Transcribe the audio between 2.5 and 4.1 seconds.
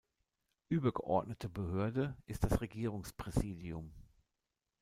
Regierungspräsidium.